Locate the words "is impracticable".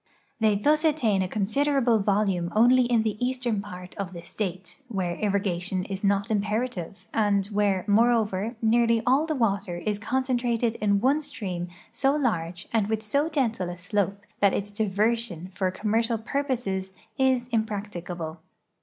17.19-18.39